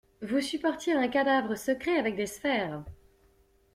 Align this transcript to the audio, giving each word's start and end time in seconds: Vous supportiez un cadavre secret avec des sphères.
Vous 0.23 0.41
supportiez 0.41 0.93
un 0.93 1.07
cadavre 1.07 1.53
secret 1.53 1.95
avec 1.99 2.15
des 2.15 2.25
sphères. 2.25 2.83